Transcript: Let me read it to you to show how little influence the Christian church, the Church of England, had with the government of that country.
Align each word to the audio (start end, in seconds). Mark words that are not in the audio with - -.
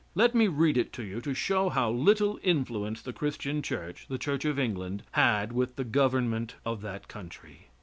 Let 0.15 0.33
me 0.33 0.47
read 0.47 0.77
it 0.77 0.91
to 0.93 1.03
you 1.03 1.21
to 1.21 1.35
show 1.35 1.69
how 1.69 1.91
little 1.91 2.39
influence 2.41 3.03
the 3.03 3.13
Christian 3.13 3.61
church, 3.61 4.07
the 4.09 4.17
Church 4.17 4.45
of 4.45 4.57
England, 4.57 5.03
had 5.11 5.53
with 5.53 5.75
the 5.75 5.83
government 5.83 6.55
of 6.65 6.81
that 6.81 7.07
country. 7.07 7.67